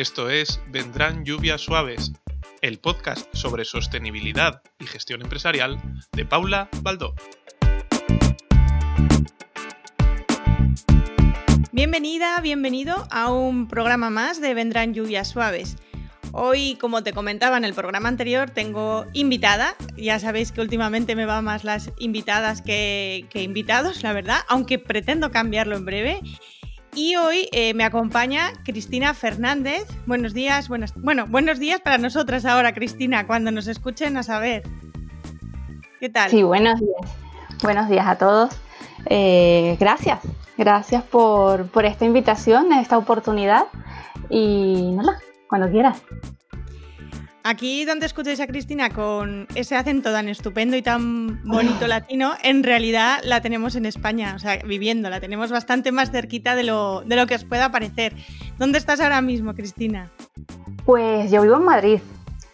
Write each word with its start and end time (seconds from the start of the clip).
Esto 0.00 0.30
es 0.30 0.62
Vendrán 0.68 1.26
lluvias 1.26 1.60
suaves, 1.60 2.12
el 2.62 2.78
podcast 2.78 3.28
sobre 3.34 3.66
sostenibilidad 3.66 4.62
y 4.78 4.86
gestión 4.86 5.20
empresarial 5.20 5.78
de 6.12 6.24
Paula 6.24 6.70
Baldó. 6.80 7.14
Bienvenida, 11.70 12.40
bienvenido 12.40 13.06
a 13.10 13.30
un 13.30 13.68
programa 13.68 14.08
más 14.08 14.40
de 14.40 14.54
Vendrán 14.54 14.94
lluvias 14.94 15.28
suaves. 15.28 15.76
Hoy, 16.32 16.78
como 16.80 17.02
te 17.02 17.12
comentaba 17.12 17.58
en 17.58 17.66
el 17.66 17.74
programa 17.74 18.08
anterior, 18.08 18.48
tengo 18.48 19.04
invitada. 19.12 19.76
Ya 19.98 20.18
sabéis 20.18 20.50
que 20.50 20.62
últimamente 20.62 21.14
me 21.14 21.26
van 21.26 21.44
más 21.44 21.62
las 21.62 21.90
invitadas 21.98 22.62
que, 22.62 23.28
invitados, 23.34 24.02
la 24.02 24.14
verdad, 24.14 24.38
aunque 24.48 24.78
pretendo 24.78 25.30
cambiarlo 25.30 25.76
en 25.76 25.84
breve. 25.84 26.20
Y 26.94 27.16
hoy 27.16 27.48
eh, 27.52 27.72
me 27.74 27.84
acompaña 27.84 28.52
Cristina 28.64 29.14
Fernández. 29.14 29.86
Buenos 30.06 30.34
días, 30.34 30.68
buenos, 30.68 30.92
bueno, 30.94 31.26
buenos 31.28 31.58
días 31.58 31.80
para 31.80 31.98
nosotras 31.98 32.44
ahora, 32.44 32.74
Cristina, 32.74 33.26
cuando 33.26 33.50
nos 33.52 33.68
escuchen 33.68 34.16
a 34.16 34.22
saber. 34.22 34.64
¿Qué 36.00 36.08
tal? 36.08 36.30
Sí, 36.30 36.42
buenos 36.42 36.80
días. 36.80 37.16
Buenos 37.62 37.88
días 37.88 38.06
a 38.06 38.16
todos. 38.16 38.50
Eh, 39.06 39.76
gracias, 39.78 40.18
gracias 40.58 41.02
por, 41.04 41.66
por 41.68 41.84
esta 41.84 42.04
invitación, 42.04 42.72
esta 42.72 42.98
oportunidad. 42.98 43.66
Y 44.28 44.90
nada, 44.92 45.18
cuando 45.48 45.70
quieras. 45.70 46.02
Aquí 47.42 47.86
donde 47.86 48.04
escucháis 48.04 48.38
a 48.40 48.46
Cristina 48.46 48.90
con 48.90 49.46
ese 49.54 49.74
acento 49.74 50.12
tan 50.12 50.28
estupendo 50.28 50.76
y 50.76 50.82
tan 50.82 51.42
bonito 51.44 51.86
latino, 51.86 52.32
en 52.42 52.62
realidad 52.62 53.18
la 53.24 53.40
tenemos 53.40 53.76
en 53.76 53.86
España, 53.86 54.34
o 54.36 54.38
sea, 54.38 54.58
viviendo, 54.58 55.08
la 55.08 55.20
tenemos 55.20 55.50
bastante 55.50 55.90
más 55.90 56.10
cerquita 56.10 56.54
de 56.54 56.64
lo, 56.64 57.00
de 57.00 57.16
lo 57.16 57.26
que 57.26 57.34
os 57.36 57.44
pueda 57.44 57.72
parecer. 57.72 58.14
¿Dónde 58.58 58.76
estás 58.76 59.00
ahora 59.00 59.22
mismo, 59.22 59.54
Cristina? 59.54 60.10
Pues 60.84 61.30
yo 61.30 61.40
vivo 61.40 61.56
en 61.56 61.64
Madrid. 61.64 62.00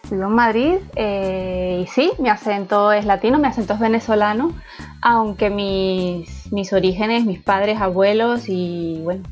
Vivo 0.09 0.23
en 0.23 0.33
Madrid 0.33 0.75
eh, 0.95 1.83
y 1.83 1.87
sí, 1.87 2.11
mi 2.19 2.29
acento 2.29 2.93
es 2.93 3.03
latino, 3.03 3.39
mi 3.39 3.47
acento 3.47 3.73
es 3.73 3.81
venezolano, 3.81 4.55
aunque 5.01 5.49
mis, 5.49 6.49
mis 6.53 6.71
orígenes, 6.71 7.25
mis 7.25 7.41
padres, 7.41 7.81
abuelos 7.81 8.45
y 8.47 9.01
bueno, 9.03 9.23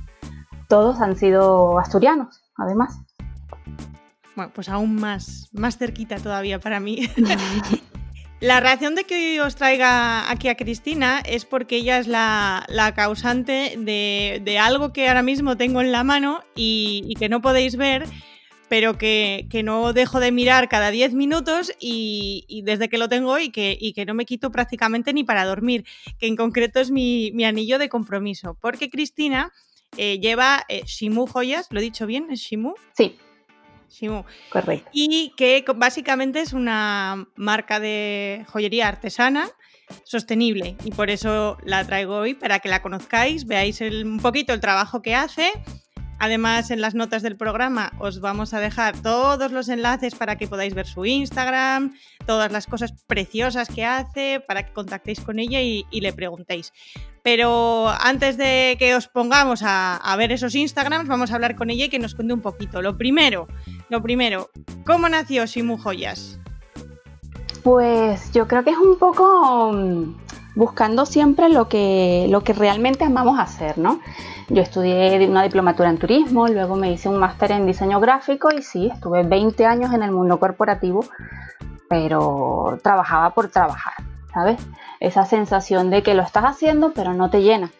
todos 0.68 1.00
han 1.00 1.16
sido 1.16 1.80
asturianos, 1.80 2.42
además. 2.58 3.05
Bueno, 4.36 4.52
pues 4.54 4.70
aún 4.70 4.96
más, 4.96 5.50
más 5.54 5.78
cerquita 5.78 6.18
todavía 6.18 6.60
para 6.60 6.80
mí. 6.80 7.10
La 8.42 8.60
reacción 8.60 8.96
de 8.96 9.06
que 9.06 9.16
hoy 9.16 9.40
os 9.40 9.56
traiga 9.56 10.30
aquí 10.30 10.50
a 10.50 10.56
Cristina 10.56 11.22
es 11.26 11.46
porque 11.46 11.78
ella 11.78 12.00
es 12.00 12.08
la, 12.08 12.94
causante 12.96 13.76
de, 13.78 14.60
algo 14.60 14.92
que 14.92 15.08
ahora 15.08 15.24
mismo 15.24 15.56
tengo 15.56 15.82
en 15.82 15.92
la 15.92 16.04
mano 16.04 16.44
y, 16.54 17.14
que 17.18 17.30
no 17.30 17.42
podéis 17.42 17.78
ver, 17.78 18.06
pero 18.68 18.98
que, 18.98 19.48
no 19.64 19.94
dejo 19.94 20.20
de 20.20 20.34
mirar 20.34 20.68
cada 20.68 20.92
10 20.92 21.14
minutos 21.14 21.72
y, 21.80 22.62
desde 22.66 22.90
que 22.90 22.98
lo 22.98 23.08
tengo 23.08 23.40
y 23.40 23.52
que, 23.52 23.78
y 23.80 23.94
que 23.94 24.06
no 24.06 24.14
me 24.14 24.26
quito 24.26 24.52
prácticamente 24.52 25.14
ni 25.14 25.24
para 25.24 25.46
dormir, 25.46 25.86
que 26.20 26.28
en 26.28 26.36
concreto 26.36 26.82
es 26.82 26.92
mi, 26.92 27.32
anillo 27.46 27.80
de 27.80 27.88
compromiso, 27.88 28.58
porque 28.62 28.90
Cristina 28.90 29.54
eh, 29.96 30.20
lleva 30.20 30.66
eh, 30.68 30.84
Shimu 30.86 31.26
joyas, 31.26 31.68
¿lo 31.72 31.80
he 31.80 31.84
dicho 31.84 32.06
bien? 32.06 32.28
¿Es 32.30 32.42
Shimu? 32.42 32.74
Sí. 32.98 33.16
Correcto. 34.50 34.90
Y 34.92 35.34
que 35.38 35.64
básicamente 35.76 36.42
es 36.42 36.54
una 36.54 37.28
marca 37.36 37.80
de 37.80 38.46
joyería 38.48 38.88
artesana 38.88 39.50
sostenible 40.04 40.76
y 40.84 40.92
por 40.92 41.10
eso 41.12 41.58
la 41.64 41.86
traigo 41.86 42.18
hoy 42.18 42.34
para 42.34 42.60
que 42.60 42.70
la 42.70 42.82
conozcáis, 42.82 43.46
veáis 43.46 43.82
un 43.82 44.20
poquito 44.20 44.54
el 44.54 44.60
trabajo 44.60 45.02
que 45.02 45.14
hace 45.14 45.52
Además, 46.18 46.72
en 46.72 46.80
las 46.80 46.96
notas 46.96 47.22
del 47.24 47.36
programa 47.36 47.92
os 48.00 48.22
vamos 48.22 48.54
a 48.54 48.60
dejar 48.60 49.02
todos 49.02 49.52
los 49.52 49.68
enlaces 49.68 50.16
para 50.16 50.38
que 50.38 50.48
podáis 50.48 50.74
ver 50.74 50.88
su 50.88 51.06
Instagram, 51.06 51.94
todas 52.26 52.52
las 52.52 52.68
cosas 52.68 52.94
preciosas 53.06 53.68
que 53.68 53.84
hace, 53.84 54.40
para 54.40 54.66
que 54.66 54.72
contactéis 54.72 55.20
con 55.20 55.40
ella 55.40 55.62
y, 55.62 55.86
le 55.92 56.14
preguntéis. 56.14 56.72
Pero 57.22 57.90
antes 57.90 58.38
de 58.38 58.78
que 58.80 58.96
os 58.96 59.08
pongamos 59.08 59.62
a, 59.64 60.16
ver 60.18 60.32
esos 60.32 60.56
Instagrams, 60.56 61.10
vamos 61.10 61.32
a 61.32 61.36
hablar 61.36 61.56
con 61.56 61.70
ella 61.70 61.86
y 61.86 61.90
que 61.90 62.00
nos 62.00 62.16
cuente 62.16 62.34
un 62.34 62.42
poquito. 62.42 62.82
Lo 62.82 62.98
primero, 62.98 63.48
lo 63.90 64.02
primero, 64.02 64.50
¿cómo 64.86 65.10
nació 65.10 65.48
Simu 65.48 65.78
Joyas? 65.78 66.40
Pues 67.64 68.32
yo 68.32 68.48
creo 68.48 68.64
que 68.64 68.72
es 68.72 68.78
un 68.78 68.98
poco 68.98 69.72
mm, 69.74 70.16
buscando 70.56 71.06
siempre 71.06 71.50
lo 71.50 71.68
que, 71.68 72.28
lo 72.30 72.42
que 72.42 72.54
realmente 72.54 73.04
amamos 73.04 73.40
hacer, 73.40 73.78
¿no? 73.78 74.00
Yo 74.50 74.62
estudié 74.62 75.28
una 75.28 75.44
diplomatura 75.44 75.90
en 75.90 75.98
turismo, 75.98 76.48
luego 76.48 76.76
me 76.76 76.92
hice 76.92 77.10
un 77.10 77.18
máster 77.18 77.52
en 77.52 77.66
diseño 77.66 78.00
gráfico 78.00 78.50
y 78.56 78.62
sí, 78.62 78.92
estuve 78.94 79.24
20 79.24 79.66
años 79.66 79.94
en 79.94 80.04
el 80.04 80.12
mundo 80.12 80.40
corporativo, 80.40 81.04
pero 81.90 82.78
trabajaba 82.84 83.34
por 83.34 83.50
trabajar, 83.50 83.96
¿sabes? 84.32 84.60
Esa 85.00 85.26
sensación 85.26 85.90
de 85.90 86.04
que 86.04 86.14
lo 86.14 86.22
estás 86.22 86.44
haciendo 86.44 86.92
pero 86.94 87.14
no 87.14 87.30
te 87.30 87.42
llena. 87.42 87.72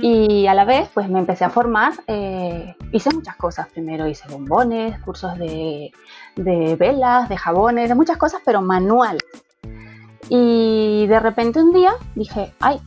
Y 0.00 0.46
a 0.46 0.54
la 0.54 0.64
vez, 0.64 0.88
pues 0.94 1.08
me 1.08 1.18
empecé 1.18 1.44
a 1.44 1.50
formar, 1.50 1.92
eh, 2.06 2.74
hice 2.92 3.10
muchas 3.14 3.36
cosas. 3.36 3.68
Primero 3.68 4.08
hice 4.08 4.28
bombones, 4.28 4.98
cursos 5.00 5.36
de, 5.38 5.92
de 6.36 6.76
velas, 6.76 7.28
de 7.28 7.36
jabones, 7.36 7.88
de 7.88 7.94
muchas 7.94 8.16
cosas, 8.16 8.40
pero 8.44 8.62
manual. 8.62 9.18
Y 10.28 11.06
de 11.06 11.20
repente 11.20 11.62
un 11.62 11.72
día 11.72 11.92
dije, 12.14 12.52
ay, 12.60 12.80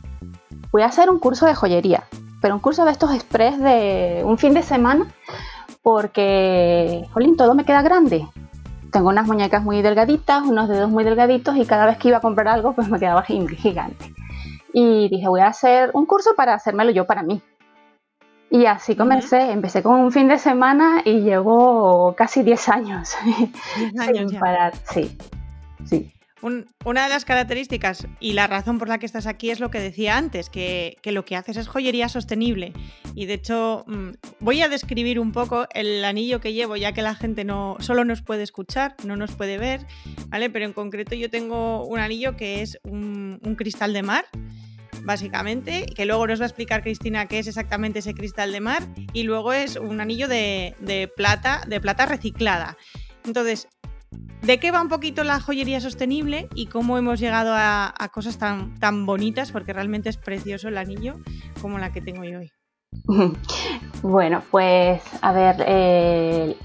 voy 0.72 0.82
a 0.82 0.86
hacer 0.86 1.08
un 1.08 1.18
curso 1.18 1.46
de 1.46 1.54
joyería 1.54 2.04
pero 2.40 2.54
un 2.54 2.60
curso 2.60 2.84
de 2.84 2.92
estos 2.92 3.14
express 3.14 3.58
de 3.58 4.22
un 4.24 4.38
fin 4.38 4.54
de 4.54 4.62
semana 4.62 5.06
porque, 5.82 7.06
jolín, 7.12 7.36
todo 7.36 7.54
me 7.54 7.64
queda 7.64 7.82
grande. 7.82 8.26
Tengo 8.92 9.08
unas 9.08 9.26
muñecas 9.26 9.62
muy 9.62 9.82
delgaditas, 9.82 10.42
unos 10.44 10.68
dedos 10.68 10.90
muy 10.90 11.04
delgaditos 11.04 11.56
y 11.56 11.64
cada 11.64 11.86
vez 11.86 11.98
que 11.98 12.08
iba 12.08 12.18
a 12.18 12.22
comprar 12.22 12.48
algo 12.48 12.72
pues 12.72 12.88
me 12.88 12.98
quedaba 12.98 13.22
gigante. 13.22 14.14
Y 14.72 15.08
dije, 15.08 15.28
voy 15.28 15.40
a 15.40 15.48
hacer 15.48 15.90
un 15.94 16.06
curso 16.06 16.34
para 16.36 16.54
hacérmelo 16.54 16.90
yo 16.90 17.06
para 17.06 17.22
mí. 17.22 17.42
Y 18.50 18.66
así 18.66 18.96
comencé, 18.96 19.50
empecé 19.50 19.82
con 19.82 20.00
un 20.00 20.10
fin 20.10 20.28
de 20.28 20.38
semana 20.38 21.02
y 21.04 21.20
llevo 21.20 22.14
casi 22.16 22.42
10 22.42 22.68
años. 22.68 23.16
10 23.76 24.00
años 24.08 24.30
sin 24.30 24.40
parar, 24.40 24.72
sí, 24.84 25.16
sí 25.84 26.12
una 26.42 27.04
de 27.04 27.08
las 27.08 27.24
características 27.24 28.06
y 28.20 28.32
la 28.32 28.46
razón 28.46 28.78
por 28.78 28.88
la 28.88 28.98
que 28.98 29.06
estás 29.06 29.26
aquí 29.26 29.50
es 29.50 29.60
lo 29.60 29.70
que 29.70 29.80
decía 29.80 30.16
antes, 30.16 30.50
que, 30.50 30.96
lo 31.04 31.24
que 31.24 31.36
haces 31.36 31.56
es 31.56 31.68
joyería 31.68 32.08
sostenible. 32.08 32.72
Y 33.14 33.26
de 33.26 33.34
hecho, 33.34 33.84
mm, 33.86 34.10
voy 34.40 34.62
a 34.62 34.68
describir 34.68 35.18
un 35.18 35.32
poco 35.32 35.66
el 35.74 36.04
anillo 36.04 36.40
que 36.40 36.52
llevo, 36.52 36.76
ya 36.76 36.92
que 36.92 37.02
la 37.02 37.14
gente 37.14 37.44
no 37.44 37.76
solo 37.80 38.04
nos 38.04 38.22
puede 38.22 38.42
escuchar, 38.42 38.94
no 39.04 39.16
nos 39.16 39.32
puede 39.32 39.58
ver, 39.58 39.86
¿vale? 40.28 40.50
Pero 40.50 40.64
en 40.64 40.72
concreto 40.72 41.14
yo 41.14 41.30
tengo 41.30 41.84
un 41.84 41.98
anillo 41.98 42.36
que 42.36 42.62
es 42.62 42.78
un, 42.84 43.38
cristal 43.56 43.92
de 43.92 44.02
mar 44.02 44.24
básicamente, 45.04 45.86
que 45.96 46.04
luego 46.04 46.26
nos 46.26 46.40
va 46.40 46.44
a 46.44 46.48
explicar 46.48 46.82
Cristina 46.82 47.26
qué 47.26 47.38
es 47.38 47.46
exactamente 47.46 48.00
ese 48.00 48.14
cristal 48.14 48.52
de 48.52 48.60
mar, 48.60 48.86
y 49.12 49.22
luego 49.22 49.52
es 49.52 49.76
un 49.76 50.00
anillo 50.00 50.28
de, 50.28 50.74
de 50.80 51.08
plata, 51.08 51.62
de 51.66 51.80
plata 51.80 52.04
reciclada. 52.04 52.76
Entonces, 53.24 53.68
¿De 54.42 54.58
qué 54.58 54.70
va 54.70 54.80
un 54.80 54.88
poquito 54.88 55.24
la 55.24 55.40
joyería 55.40 55.80
sostenible 55.80 56.48
y 56.54 56.66
cómo 56.66 56.96
hemos 56.96 57.20
llegado 57.20 57.52
a, 57.54 57.92
cosas 58.12 58.38
tan, 58.38 58.78
tan 58.78 59.04
bonitas? 59.04 59.52
Porque 59.52 59.72
realmente 59.72 60.08
es 60.08 60.16
precioso 60.16 60.68
el 60.68 60.78
anillo 60.78 61.16
como 61.60 61.78
la 61.78 61.92
que 61.92 62.00
tengo 62.00 62.24
yo 62.24 62.38
hoy. 62.38 62.50
Bueno, 64.02 64.44
pues 64.52 65.02
a 65.22 65.32
ver, 65.32 65.56
eh, 65.66 66.56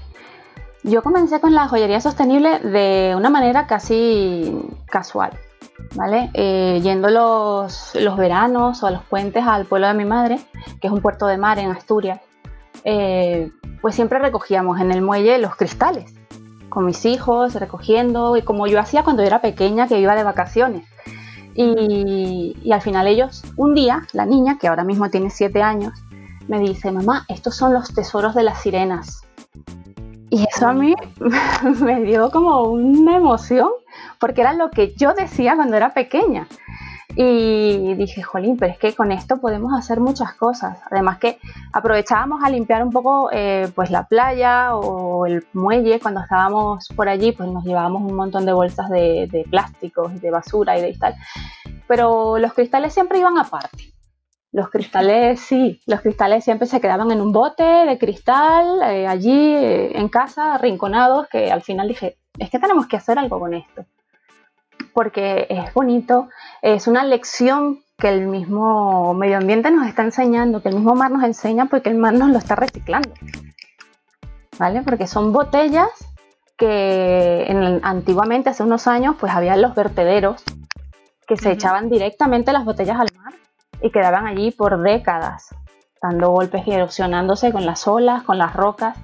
yo 0.84 1.02
comencé 1.02 1.40
con 1.40 1.52
la 1.52 1.66
joyería 1.66 2.00
sostenible 2.00 2.60
de 2.60 3.14
una 3.16 3.28
manera 3.28 3.66
casi 3.66 4.56
casual, 4.86 5.32
¿vale? 5.96 6.30
Eh, 6.32 6.80
yendo 6.80 7.10
los, 7.10 7.92
los, 7.96 8.16
veranos 8.16 8.84
o 8.84 8.86
a 8.86 8.92
los 8.92 9.02
puentes 9.02 9.44
al 9.44 9.66
pueblo 9.66 9.88
de 9.88 9.94
mi 9.94 10.04
madre, 10.04 10.38
que 10.80 10.86
es 10.86 10.92
un 10.92 11.02
puerto 11.02 11.26
de 11.26 11.38
mar 11.38 11.58
en 11.58 11.72
Asturias, 11.72 12.20
eh, 12.84 13.50
pues 13.82 13.96
siempre 13.96 14.20
recogíamos 14.20 14.80
en 14.80 14.92
el 14.92 15.02
muelle 15.02 15.38
los 15.38 15.56
cristales 15.56 16.14
con 16.74 16.84
mis 16.84 17.06
hijos, 17.06 17.54
recogiendo, 17.54 18.36
y 18.36 18.42
como 18.42 18.66
yo 18.66 18.80
hacía 18.80 19.04
cuando 19.04 19.22
era 19.22 19.40
pequeña, 19.40 19.86
que 19.86 20.00
iba 20.00 20.16
de 20.16 20.24
vacaciones. 20.24 20.84
Y, 21.54 22.56
y, 22.64 22.72
al 22.72 22.82
final 22.82 23.06
ellos, 23.06 23.44
un 23.56 23.74
día, 23.74 24.02
la 24.12 24.26
niña, 24.26 24.58
que 24.58 24.66
ahora 24.66 24.82
mismo 24.82 25.08
tiene 25.08 25.30
siete 25.30 25.62
años, 25.62 25.92
me 26.48 26.58
dice, 26.58 26.90
mamá, 26.90 27.24
estos 27.28 27.56
son 27.56 27.72
los 27.72 27.94
tesoros 27.94 28.34
de 28.34 28.42
las 28.42 28.60
sirenas. 28.60 29.22
Y 30.30 30.44
eso 30.52 30.66
a 30.66 30.72
mí 30.72 30.96
me 31.80 32.02
dio 32.02 32.28
como 32.32 32.62
una 32.64 33.16
emoción, 33.16 33.70
porque 34.18 34.40
era 34.40 34.52
lo 34.52 34.70
que 34.70 34.94
yo 34.96 35.14
decía 35.14 35.54
cuando 35.54 35.76
era 35.76 35.94
pequeña. 35.94 36.48
Y 37.16 37.94
dije, 37.94 38.22
jolín, 38.22 38.56
pero 38.56 38.72
es 38.72 38.78
que 38.78 38.92
con 38.92 39.12
esto 39.12 39.36
podemos 39.36 39.72
hacer 39.78 40.00
muchas 40.00 40.34
cosas. 40.34 40.78
Además 40.90 41.18
que 41.18 41.38
aprovechábamos 41.72 42.42
a 42.42 42.50
limpiar 42.50 42.82
un 42.82 42.90
poco 42.90 43.30
eh, 43.32 43.70
pues 43.74 43.90
la 43.90 44.08
playa 44.08 44.74
o 44.74 45.24
el 45.26 45.46
muelle 45.52 46.00
cuando 46.00 46.20
estábamos 46.20 46.88
por 46.96 47.08
allí, 47.08 47.30
pues 47.30 47.48
nos 47.48 47.64
llevábamos 47.64 48.02
un 48.02 48.16
montón 48.16 48.44
de 48.46 48.52
bolsas 48.52 48.90
de, 48.90 49.46
plásticos, 49.48 50.20
de 50.20 50.30
basura 50.30 50.76
y 50.76 50.82
de 50.82 50.94
tal. 50.94 51.14
Pero 51.86 52.38
los 52.38 52.52
cristales 52.52 52.92
siempre 52.92 53.18
iban 53.20 53.38
aparte. 53.38 53.92
Los 54.50 54.70
cristales, 54.70 55.40
sí, 55.40 55.80
los 55.86 56.00
cristales 56.00 56.44
siempre 56.44 56.66
se 56.66 56.80
quedaban 56.80 57.10
en 57.10 57.20
un 57.20 57.32
bote 57.32 57.64
de 57.64 57.98
cristal, 57.98 58.82
eh, 58.82 59.06
allí 59.06 59.54
eh, 59.54 59.98
en 59.98 60.08
casa, 60.08 60.54
arrinconados, 60.54 61.28
que 61.28 61.50
al 61.50 61.62
final 61.62 61.88
dije, 61.88 62.18
es 62.38 62.50
que 62.50 62.58
tenemos 62.58 62.86
que 62.86 62.96
hacer 62.96 63.18
algo 63.18 63.38
con 63.38 63.54
esto. 63.54 63.84
Porque 64.94 65.46
es 65.50 65.74
bonito, 65.74 66.28
es 66.62 66.86
una 66.86 67.04
lección 67.04 67.80
que 67.98 68.08
el 68.08 68.26
mismo 68.26 69.12
medio 69.14 69.36
ambiente 69.36 69.70
nos 69.70 69.86
está 69.86 70.02
enseñando, 70.02 70.62
que 70.62 70.68
el 70.70 70.76
mismo 70.76 70.94
mar 70.94 71.10
nos 71.10 71.24
enseña, 71.24 71.66
porque 71.66 71.90
el 71.90 71.96
mar 71.96 72.14
nos 72.14 72.30
lo 72.30 72.38
está 72.38 72.54
reciclando. 72.54 73.10
¿Vale? 74.58 74.82
Porque 74.82 75.06
son 75.06 75.32
botellas 75.32 75.88
que 76.56 77.80
antiguamente, 77.82 78.50
hace 78.50 78.62
unos 78.62 78.86
años, 78.86 79.16
pues 79.18 79.32
había 79.34 79.56
los 79.56 79.74
vertederos 79.74 80.42
que 81.26 81.36
se 81.36 81.50
echaban 81.52 81.88
directamente 81.88 82.52
las 82.52 82.64
botellas 82.64 83.00
al 83.00 83.08
mar 83.16 83.34
y 83.82 83.90
quedaban 83.90 84.26
allí 84.26 84.50
por 84.50 84.80
décadas, 84.80 85.54
dando 86.02 86.30
golpes 86.30 86.66
y 86.66 86.72
erosionándose 86.72 87.52
con 87.52 87.66
las 87.66 87.86
olas, 87.88 88.22
con 88.22 88.38
las 88.38 88.54
rocas. 88.54 88.96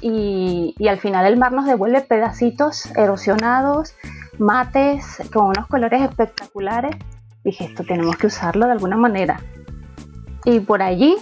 Y, 0.00 0.74
al 0.88 0.98
final 0.98 1.26
el 1.26 1.36
mar 1.36 1.52
nos 1.52 1.66
devuelve 1.66 2.00
pedacitos 2.00 2.86
erosionados, 2.96 3.94
mates, 4.38 5.22
con 5.32 5.46
unos 5.46 5.66
colores 5.66 6.02
espectaculares. 6.02 6.96
Dije, 7.42 7.64
esto 7.64 7.84
tenemos 7.84 8.16
que 8.16 8.28
usarlo 8.28 8.66
de 8.66 8.72
alguna 8.72 8.96
manera. 8.96 9.40
Y 10.44 10.60
por 10.60 10.82
allí 10.82 11.16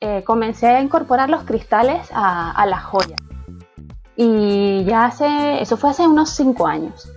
eh, 0.00 0.22
comencé 0.24 0.68
a 0.68 0.80
incorporar 0.80 1.30
los 1.30 1.44
cristales 1.44 2.08
a, 2.12 2.50
a 2.50 2.66
las 2.66 2.82
joyas. 2.84 3.20
Y 4.16 4.84
ya 4.84 5.06
hace, 5.06 5.62
eso 5.62 5.76
fue 5.76 5.90
hace 5.90 6.06
unos 6.06 6.30
5 6.30 6.66
años. 6.66 7.12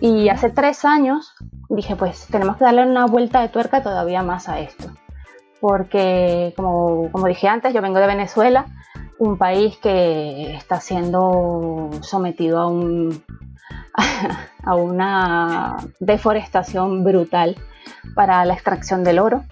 Y 0.00 0.28
hace 0.28 0.50
3 0.50 0.84
años 0.84 1.34
dije, 1.68 1.96
pues 1.96 2.26
tenemos 2.26 2.56
que 2.56 2.64
darle 2.64 2.86
una 2.86 3.06
vuelta 3.06 3.40
de 3.40 3.48
tuerca 3.48 3.82
todavía 3.82 4.22
más 4.22 4.48
a 4.48 4.60
esto. 4.60 4.90
Porque, 5.60 6.54
como, 6.56 7.10
dije 7.26 7.48
antes, 7.48 7.74
yo 7.74 7.82
vengo 7.82 7.98
de 7.98 8.06
Venezuela, 8.06 8.66
un 9.18 9.36
país 9.36 9.76
que 9.76 10.54
está 10.54 10.80
siendo 10.80 11.90
sometido 12.00 12.60
a, 12.60 12.66
un, 12.66 13.22
a 14.64 14.74
una 14.74 15.76
deforestación 15.98 17.04
brutal 17.04 17.56
para 18.14 18.44
la 18.44 18.54
extracción 18.54 19.04
del 19.04 19.18
oro. 19.18 19.44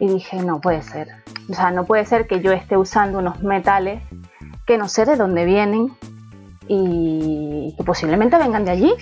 Y 0.00 0.08
dije, 0.08 0.36
no 0.36 0.60
puede 0.60 0.82
ser. 0.82 1.08
O 1.50 1.54
sea, 1.54 1.70
no 1.70 1.84
puede 1.84 2.04
ser 2.04 2.26
que 2.26 2.40
yo 2.40 2.52
esté 2.52 2.76
usando 2.76 3.18
unos 3.18 3.42
metales 3.42 4.02
que 4.66 4.78
no 4.78 4.88
sé 4.88 5.04
de 5.04 5.16
dónde 5.16 5.44
vienen 5.44 5.92
y 6.66 7.74
que 7.76 7.84
posiblemente 7.84 8.38
vengan 8.38 8.64
de 8.64 8.70
allí 8.70 8.94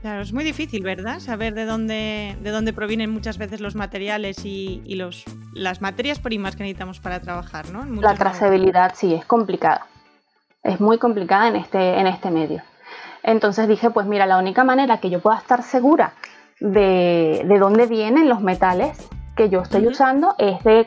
Claro, 0.00 0.22
es 0.22 0.32
muy 0.32 0.44
difícil, 0.44 0.84
¿verdad? 0.84 1.18
Saber 1.18 1.54
de 1.54 1.64
dónde, 1.64 2.36
de 2.40 2.50
dónde 2.50 2.72
provienen 2.72 3.10
muchas 3.10 3.36
veces 3.36 3.60
los 3.60 3.74
materiales 3.74 4.44
y, 4.44 4.94
los, 4.94 5.24
las 5.52 5.80
materias 5.80 6.20
primas 6.20 6.54
que 6.54 6.62
necesitamos 6.62 7.00
para 7.00 7.20
trabajar, 7.20 7.70
¿no? 7.70 7.84
La 8.00 8.14
trazabilidad 8.14 8.92
sí, 8.94 9.12
es 9.12 9.24
complicada. 9.24 9.86
Es 10.62 10.80
muy 10.80 10.98
complicada 10.98 11.48
en 11.48 11.56
este, 11.56 11.98
en 11.98 12.06
este 12.06 12.30
medio. 12.30 12.62
Entonces 13.24 13.66
dije, 13.66 13.90
pues 13.90 14.06
mira, 14.06 14.26
la 14.26 14.38
única 14.38 14.62
manera 14.62 14.98
que 14.98 15.10
yo 15.10 15.20
pueda 15.20 15.38
estar 15.38 15.62
segura 15.62 16.14
de, 16.60 17.44
dónde 17.58 17.86
vienen 17.86 18.28
los 18.28 18.40
metales 18.40 19.08
que 19.36 19.48
yo 19.48 19.62
estoy 19.62 19.86
usando 19.86 20.34
es 20.38 20.62
de 20.62 20.86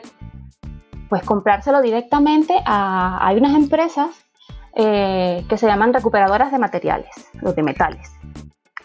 pues 1.10 1.22
comprárselo 1.22 1.82
directamente 1.82 2.54
a... 2.64 3.18
Hay 3.26 3.36
unas 3.36 3.54
empresas 3.54 4.08
eh, 4.74 5.44
que 5.48 5.58
se 5.58 5.66
llaman 5.66 5.92
recuperadoras 5.92 6.50
de 6.50 6.58
materiales, 6.58 7.10
los 7.34 7.54
de 7.54 7.62
metales. 7.62 8.10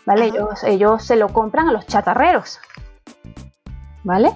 ¿Vale? 0.08 0.32
Ellos, 0.66 1.04
se 1.04 1.18
lo 1.18 1.28
compran 1.28 1.68
a 1.68 1.74
los 1.74 1.86
chatarreros, 1.86 2.60
¿vale? 4.06 4.32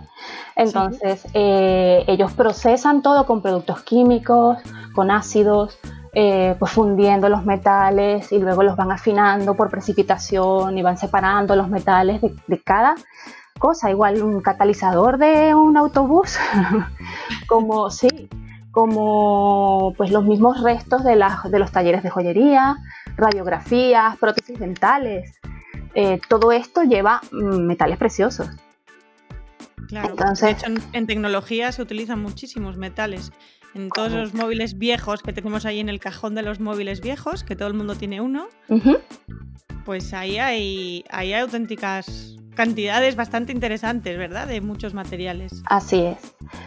Entonces, 0.57 1.25
eh, 1.33 2.03
ellos 2.07 2.33
procesan 2.33 3.01
todo 3.01 3.25
con 3.25 3.41
productos 3.41 3.81
químicos, 3.81 4.57
con 4.94 5.09
ácidos, 5.09 5.79
eh, 6.13 6.57
pues 6.59 6.73
fundiendo 6.73 7.29
los 7.29 7.45
metales 7.45 8.33
y 8.33 8.39
luego 8.39 8.63
los 8.63 8.75
van 8.75 8.91
afinando 8.91 9.56
por 9.56 9.69
precipitación 9.69 10.77
y 10.77 10.81
van 10.81 10.97
separando 10.97 11.56
los 11.56 11.69
metales 11.69 12.19
de, 12.21 12.62
cada 12.62 12.95
cosa, 13.57 13.89
igual 13.89 14.21
un 14.21 14.41
catalizador 14.41 15.19
de 15.19 15.56
un 15.56 15.77
autobús, 15.77 16.38
como 17.47 17.89
sí, 17.89 18.27
como 18.71 19.94
pues 19.95 20.12
los 20.12 20.25
mismos 20.25 20.62
restos 20.62 21.06
de, 21.06 21.12
de 21.45 21.59
los 21.59 21.71
talleres 21.71 22.03
de 22.03 22.09
joyería, 22.09 22.75
radiografías, 23.15 24.17
prótesis 24.17 24.59
dentales, 24.59 25.40
eh, 25.93 26.19
todo 26.27 26.51
esto 26.51 26.83
lleva 26.83 27.21
mm, 27.31 27.65
metales 27.65 27.97
preciosos. 27.97 28.47
Claro, 29.88 30.15
de 30.15 30.49
hecho 30.49 30.67
en, 30.93 31.07
tecnología 31.07 31.71
se 31.71 31.81
utilizan 31.81 32.21
muchísimos 32.21 32.77
metales. 32.77 33.31
En 33.73 33.89
todos 33.89 34.11
los 34.11 34.33
móviles 34.33 34.77
viejos 34.77 35.21
que 35.21 35.33
tenemos 35.33 35.65
ahí 35.65 35.79
en 35.79 35.89
el 35.89 35.99
cajón 35.99 36.35
de 36.35 36.43
los 36.43 36.59
móviles 36.59 37.01
viejos, 37.01 37.43
que 37.43 37.55
todo 37.55 37.67
el 37.67 37.73
mundo 37.73 37.95
tiene 37.95 38.19
uno, 38.21 38.47
pues 39.85 40.13
ahí 40.13 40.39
hay, 40.39 41.05
ahí 41.09 41.33
hay 41.33 41.41
auténticas 41.41 42.35
cantidades 42.55 43.15
bastante 43.15 43.53
interesantes, 43.53 44.17
¿verdad? 44.17 44.47
De 44.47 44.59
muchos 44.59 44.93
materiales. 44.93 45.63
Así 45.65 46.01
es. 46.01 46.17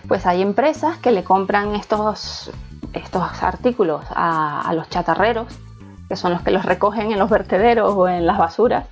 Pues 0.08 0.24
hay 0.26 0.40
empresas 0.40 0.98
que 0.98 1.12
le 1.12 1.24
compran 1.24 1.74
estos, 1.74 2.50
estos 2.94 3.42
artículos 3.42 4.04
a 4.14 4.72
los 4.74 4.88
chatarreros 4.88 5.48
que 6.08 6.16
son 6.16 6.32
los 6.32 6.42
que 6.42 6.50
los 6.50 6.64
recogen 6.64 7.12
en 7.12 7.18
los 7.18 7.30
vertederos 7.30 7.94
o 7.94 8.08
en 8.08 8.26
las 8.26 8.38
basuras, 8.38 8.86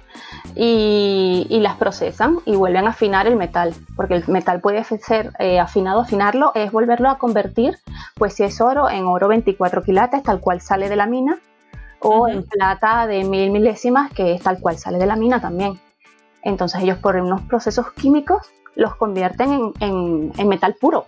y, 0.54 1.58
las 1.62 1.76
procesan 1.76 2.38
y 2.44 2.56
vuelven 2.56 2.86
a 2.86 2.90
afinar 2.90 3.26
el 3.26 3.36
metal, 3.36 3.74
porque 3.96 4.14
el 4.14 4.24
metal 4.28 4.60
puede 4.60 4.82
ser 4.84 5.32
eh, 5.38 5.60
afinado, 5.60 6.00
afinarlo 6.00 6.52
es 6.54 6.72
volverlo 6.72 7.08
a 7.08 7.18
convertir, 7.18 7.78
pues 8.16 8.34
si 8.34 8.42
es 8.42 8.60
oro, 8.60 8.90
en 8.90 9.04
oro 9.04 9.28
24 9.28 9.82
quilates, 9.82 10.22
tal 10.22 10.40
cual 10.40 10.60
sale 10.60 10.88
de 10.88 10.96
la 10.96 11.06
mina, 11.06 11.38
o 12.00 12.26
en 12.26 12.42
plata 12.42 13.06
de 13.06 13.22
mil 13.22 13.50
milésimas, 13.50 14.12
que 14.12 14.32
es 14.32 14.42
tal 14.42 14.58
cual 14.58 14.76
sale 14.76 14.98
de 14.98 15.06
la 15.06 15.14
mina 15.14 15.40
también. 15.40 15.78
Entonces 16.42 16.82
ellos 16.82 16.98
por 16.98 17.14
unos 17.14 17.42
procesos 17.42 17.92
químicos 17.92 18.50
los 18.74 18.96
convierten 18.96 19.72
en 19.78 20.48
metal 20.48 20.74
puro, 20.80 21.06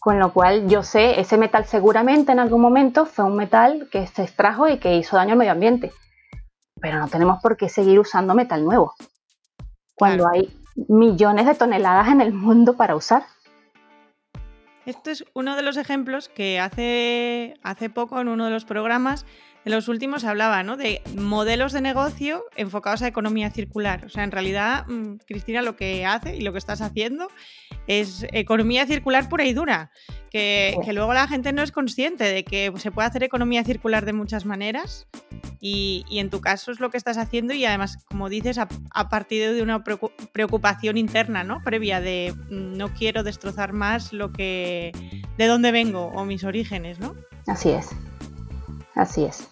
con 0.00 0.18
lo 0.18 0.32
cual 0.32 0.68
yo 0.68 0.82
sé, 0.82 1.20
ese 1.20 1.36
metal 1.36 1.64
seguramente 1.66 2.32
en 2.32 2.38
algún 2.38 2.60
momento 2.60 3.06
fue 3.06 3.24
un 3.24 3.36
metal 3.36 3.88
que 3.90 4.06
se 4.06 4.22
extrajo 4.22 4.68
y 4.68 4.78
que 4.78 4.96
hizo 4.96 5.16
daño 5.16 5.32
al 5.32 5.38
medio 5.38 5.52
ambiente. 5.52 5.92
Pero 6.80 6.98
no 6.98 7.08
tenemos 7.08 7.40
por 7.42 7.56
qué 7.56 7.68
seguir 7.68 7.98
usando 7.98 8.34
metal 8.34 8.64
nuevo. 8.64 8.94
Cuando 9.94 10.28
hay 10.28 10.56
millones 10.88 11.46
de 11.46 11.54
toneladas 11.54 12.08
en 12.08 12.20
el 12.20 12.32
mundo 12.32 12.76
para 12.76 12.94
usar. 12.94 13.24
Esto 14.86 15.10
es 15.10 15.24
uno 15.34 15.56
de 15.56 15.62
los 15.62 15.76
ejemplos 15.76 16.28
que 16.28 16.60
hace, 16.60 17.54
hace 17.62 17.90
poco 17.90 18.20
en 18.20 18.28
uno 18.28 18.44
de 18.44 18.50
los 18.50 18.64
programas 18.64 19.26
de 19.64 19.70
los 19.70 19.88
últimos 19.88 20.24
hablaba 20.24 20.62
¿no? 20.62 20.76
de 20.76 21.02
modelos 21.14 21.72
de 21.72 21.82
negocio 21.82 22.44
enfocados 22.56 23.02
a 23.02 23.08
economía 23.08 23.50
circular. 23.50 24.04
O 24.06 24.08
sea, 24.08 24.24
en 24.24 24.30
realidad, 24.30 24.86
mm, 24.86 25.16
Cristina, 25.26 25.60
lo 25.60 25.76
que 25.76 26.06
hace 26.06 26.36
y 26.36 26.40
lo 26.40 26.52
que 26.52 26.58
estás 26.58 26.80
haciendo 26.80 27.28
es 27.88 28.26
economía 28.32 28.86
circular 28.86 29.28
pura 29.28 29.44
y 29.46 29.54
dura. 29.54 29.90
Que, 30.30 30.78
luego 30.92 31.14
la 31.14 31.26
gente 31.26 31.52
no 31.52 31.62
es 31.62 31.72
consciente 31.72 32.24
de 32.24 32.44
que 32.44 32.70
se 32.76 32.90
puede 32.92 33.08
hacer 33.08 33.22
economía 33.22 33.64
circular 33.64 34.04
de 34.04 34.12
muchas 34.12 34.44
maneras. 34.44 35.08
Y, 35.58 36.04
en 36.10 36.30
tu 36.30 36.40
caso 36.40 36.70
es 36.70 36.80
lo 36.80 36.90
que 36.90 36.98
estás 36.98 37.16
haciendo 37.16 37.54
y 37.54 37.64
además, 37.64 38.04
como 38.04 38.28
dices, 38.28 38.58
a, 38.58 38.68
a 38.90 39.08
partir 39.08 39.52
de 39.52 39.62
una 39.62 39.82
preocupación 39.82 40.98
interna, 40.98 41.44
¿no? 41.44 41.62
Previa 41.64 42.00
de 42.00 42.34
mm, 42.50 42.76
no 42.76 42.92
quiero 42.92 43.22
destrozar 43.22 43.72
más 43.72 44.12
lo 44.12 44.32
que 44.32 44.92
de 45.38 45.46
dónde 45.46 45.72
vengo 45.72 46.06
o 46.08 46.24
mis 46.26 46.44
orígenes, 46.44 47.00
¿no? 47.00 47.14
Así 47.46 47.70
es. 47.70 47.88
Así 48.94 49.24
es. 49.24 49.48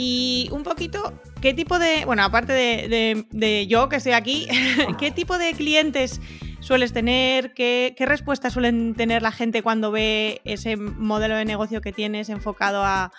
Y 0.00 0.48
un 0.52 0.62
poquito, 0.62 1.12
¿qué 1.40 1.52
tipo 1.52 1.78
de, 1.78 2.04
bueno, 2.04 2.22
aparte 2.22 2.52
de, 2.52 3.66
yo 3.66 3.88
que 3.88 3.96
estoy 3.96 4.12
aquí, 4.12 4.46
¿qué 4.98 5.10
tipo 5.10 5.36
de 5.38 5.52
clientes 5.54 6.20
sueles 6.60 6.92
tener? 6.92 7.54
¿Qué, 7.54 7.94
¿Qué 7.96 8.06
respuestas 8.06 8.52
suelen 8.52 8.94
tener 8.94 9.22
la 9.22 9.32
gente 9.32 9.62
cuando 9.62 9.90
ve 9.90 10.40
ese 10.44 10.76
modelo 10.76 11.36
de 11.36 11.44
negocio 11.44 11.80
que 11.80 11.92
tienes 11.92 12.28
enfocado 12.28 12.82
a, 12.84 13.10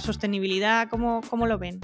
sostenibilidad? 0.00 0.88
¿Cómo, 0.88 1.20
¿Cómo 1.30 1.46
lo 1.46 1.58
ven? 1.58 1.80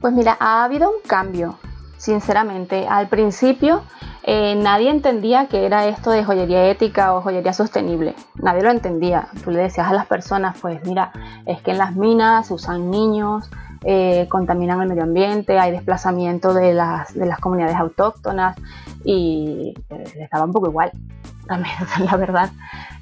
Pues 0.00 0.12
mira, 0.12 0.36
ha 0.40 0.64
habido 0.64 0.90
un 0.90 1.00
cambio, 1.06 1.58
sinceramente. 1.96 2.86
Al 2.88 3.08
principio 3.08 3.84
eh, 4.24 4.54
nadie 4.54 4.90
entendía 4.90 5.48
que 5.48 5.66
era 5.66 5.86
esto 5.86 6.10
de 6.10 6.24
joyería 6.24 6.68
ética 6.68 7.14
o 7.14 7.22
joyería 7.22 7.52
sostenible. 7.52 8.14
Nadie 8.36 8.62
lo 8.62 8.70
entendía. 8.70 9.28
Tú 9.44 9.50
le 9.50 9.60
decías 9.60 9.88
a 9.88 9.92
las 9.92 10.06
personas, 10.06 10.56
pues 10.60 10.84
mira, 10.84 11.12
es 11.46 11.60
que 11.62 11.72
en 11.72 11.78
las 11.78 11.96
minas 11.96 12.46
se 12.46 12.54
usan 12.54 12.90
niños, 12.90 13.50
eh, 13.84 14.26
contaminan 14.28 14.80
el 14.82 14.88
medio 14.88 15.02
ambiente, 15.02 15.58
hay 15.58 15.72
desplazamiento 15.72 16.54
de 16.54 16.74
las, 16.74 17.14
de 17.14 17.26
las 17.26 17.38
comunidades 17.38 17.76
autóctonas 17.76 18.56
y 19.04 19.74
les 19.90 20.16
estaba 20.16 20.44
un 20.44 20.52
poco 20.52 20.68
igual, 20.68 20.92
también, 21.46 21.74
la 22.04 22.16
verdad. 22.16 22.50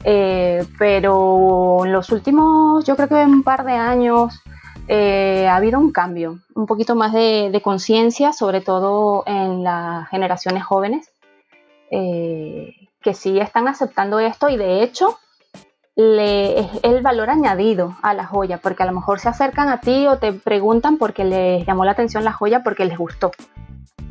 Eh, 0.05 0.67
pero 0.79 1.85
en 1.85 1.93
los 1.93 2.11
últimos, 2.11 2.85
yo 2.85 2.97
creo 2.97 3.09
que 3.09 3.15
un 3.15 3.43
par 3.43 3.65
de 3.65 3.73
años, 3.73 4.43
ha 4.89 5.55
habido 5.55 5.79
un 5.79 5.93
cambio, 5.93 6.41
un 6.57 6.67
poquito 6.67 6.97
más 6.97 7.13
de 7.13 7.61
conciencia, 7.63 8.33
sobre 8.33 8.61
todo 8.61 9.23
en 9.25 9.63
las 9.63 10.09
generaciones 10.09 10.65
jóvenes, 10.65 11.13
eh, 11.93 12.89
que 13.03 13.15
sí 13.15 13.41
están 13.41 13.67
aceptando 13.67 14.21
esto 14.21 14.49
y 14.49 14.57
de 14.57 14.83
hecho 14.83 15.19
le, 15.97 16.61
es 16.61 16.67
el 16.83 17.03
valor 17.03 17.31
añadido 17.31 17.97
a 18.03 18.15
la 18.15 18.27
joya, 18.27 18.59
porque 18.59 18.83
a 18.83 18.87
lo 18.87 18.93
mejor 18.93 19.21
se 19.21 19.29
acercan 19.29 19.69
a 19.69 19.81
ti 19.81 20.07
o 20.07 20.19
te 20.19 20.33
preguntan 20.33 20.97
porque 20.97 21.25
les 21.25 21.67
llamó 21.67 21.85
la 21.85 21.93
atención 21.93 22.25
la 22.25 22.33
joya 22.33 22.63
porque 22.63 22.85
les 22.85 22.99
gustó. 22.99 23.33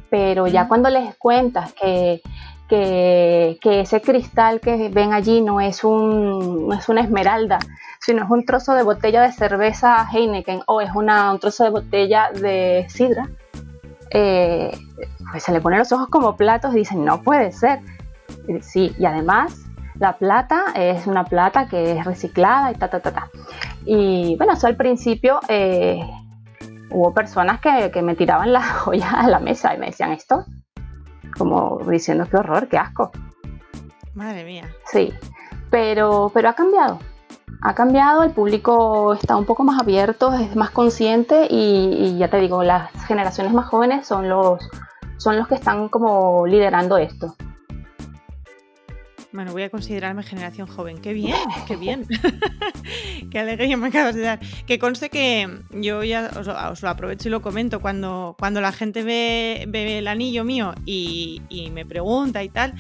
Pero 0.10 0.48
ya 0.48 0.68
cuando 0.68 0.90
les 0.90 1.16
cuentas 1.16 1.74
que, 1.74 2.22
que, 2.68 3.58
ese 3.64 4.02
cristal 4.02 4.60
que 4.60 4.90
ven 4.90 5.14
allí 5.14 5.42
no 5.42 5.62
es, 5.62 5.84
un, 5.84 6.68
no 6.68 6.76
es 6.76 6.90
una 6.90 7.02
esmeralda, 7.02 7.60
sino 8.00 8.24
es 8.24 8.30
un 8.30 8.46
trozo 8.46 8.74
de 8.74 8.84
botella 8.84 9.22
de 9.22 9.32
cerveza 9.32 10.08
Heineken 10.12 10.62
o 10.68 10.82
es 10.82 10.92
una, 10.94 11.32
un 11.32 11.40
trozo 11.40 11.64
de 11.64 11.70
botella 11.70 12.32
de 12.32 12.86
sidra, 12.90 13.30
eh, 14.12 14.72
pues 15.32 15.44
se 15.44 15.52
le 15.52 15.62
ponen 15.62 15.80
los 15.80 15.92
ojos 15.92 16.08
como 16.10 16.36
platos 16.36 16.74
y 16.74 16.80
dicen, 16.80 17.06
no 17.06 17.22
puede 17.22 17.52
ser. 17.52 17.80
Sí, 18.62 18.96
y 18.98 19.06
además 19.06 19.69
la 20.00 20.14
plata 20.14 20.64
es 20.76 21.08
una 21.08 21.26
plata 21.26 21.68
que 21.68 21.98
es 21.98 22.06
reciclada 22.06 22.72
y 22.72 22.76
ta, 22.76 22.88
ta, 22.88 23.02
ta, 23.02 23.12
ta. 23.12 23.30
Y 23.86 24.36
bueno, 24.38 24.54
eso 24.54 24.68
al 24.68 24.78
principio 24.78 25.42
eh, 25.50 26.02
hubo 26.90 27.14
personas 27.14 27.60
que, 27.60 27.92
que, 27.92 28.02
me 28.02 28.16
tiraban 28.16 28.54
las 28.54 28.66
joyas 28.80 29.14
a 29.14 29.28
la 29.28 29.40
mesa 29.40 29.76
y 29.76 29.78
me 29.78 29.88
decían 29.88 30.12
esto, 30.12 30.46
como 31.38 31.80
diciendo 31.90 32.26
qué 32.32 32.38
horror, 32.38 32.70
qué 32.70 32.78
asco. 32.78 33.12
Madre 34.16 34.46
mía. 34.46 34.64
Sí, 34.86 35.14
pero, 35.70 36.32
pero 36.34 36.50
ha 36.50 36.54
cambiado. 36.54 37.00
Ha 37.62 37.76
cambiado, 37.76 38.24
el 38.24 38.32
público 38.32 39.14
está 39.14 39.36
un 39.36 39.46
poco 39.46 39.64
más 39.66 39.82
abierto, 39.82 40.34
es 40.34 40.56
más 40.56 40.70
consciente 40.70 41.48
y, 41.50 42.14
y 42.16 42.18
ya 42.18 42.30
te 42.30 42.38
digo, 42.40 42.64
las 42.64 42.90
generaciones 43.06 43.54
más 43.54 43.68
jóvenes 43.68 44.08
son 44.08 44.30
los, 44.30 44.70
son 45.18 45.38
los 45.38 45.46
que 45.50 45.56
están 45.56 45.90
como 45.90 46.48
liderando 46.48 46.98
esto. 46.98 47.36
Bueno, 49.32 49.52
voy 49.52 49.62
a 49.62 49.70
considerarme 49.70 50.24
generación 50.24 50.66
joven. 50.66 50.98
Qué 50.98 51.14
bien, 51.14 51.36
qué 51.68 51.76
bien. 51.76 52.08
qué 53.32 53.40
alegría 53.40 53.78
me 53.78 53.88
acabas 53.88 54.16
de 54.16 54.22
dar. 54.22 54.40
Que 54.66 54.80
conste 54.80 55.10
que 55.10 55.48
yo 55.72 56.04
ya 56.04 56.32
os, 56.36 56.82
lo 56.82 56.90
aprovecho 56.90 57.28
y 57.28 57.32
lo 57.32 57.42
comento 57.42 57.80
cuando, 57.80 58.36
cuando 58.40 58.60
la 58.60 58.72
gente 58.72 59.04
ve, 59.04 59.66
ve 59.68 60.00
el 60.00 60.08
anillo 60.08 60.44
mío 60.44 60.74
y, 60.84 61.42
me 61.72 61.86
pregunta 61.86 62.44
y 62.44 62.50
tal. 62.50 62.74